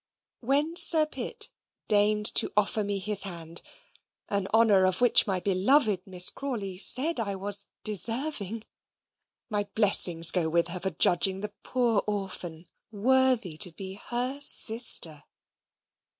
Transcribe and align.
When 0.39 0.75
Sir 0.77 1.05
Pitt 1.05 1.51
deigned 1.87 2.25
to 2.33 2.51
offer 2.57 2.83
me 2.83 2.97
his 2.97 3.21
hand, 3.21 3.61
an 4.29 4.47
honour 4.51 4.83
of 4.87 4.99
which 4.99 5.27
my 5.27 5.39
beloved 5.39 6.07
Miss 6.07 6.31
Crawley 6.31 6.79
said 6.79 7.19
I 7.19 7.35
was 7.35 7.67
DESERVING 7.83 8.63
(my 9.51 9.65
blessings 9.75 10.31
go 10.31 10.49
with 10.49 10.69
her 10.69 10.79
for 10.79 10.89
judging 10.89 11.41
the 11.41 11.53
poor 11.61 12.01
orphan 12.07 12.67
worthy 12.91 13.57
to 13.57 13.71
be 13.73 13.99
HER 14.07 14.41
SISTER!) 14.41 15.23